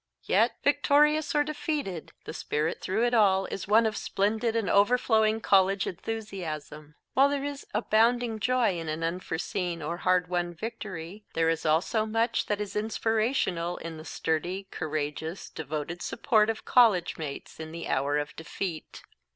[0.23, 5.41] Yet, victorious or defeated, the spirit through it all is one of splendid and overflowing
[5.41, 6.95] college enthusiasm.
[7.13, 12.07] While there is abounding joy in an unforeseen or hard won victory there is also
[12.07, 17.87] much that is inspirational in the sturdy, courageous, devoted support of college mates in the
[17.87, 19.03] hour of defeat.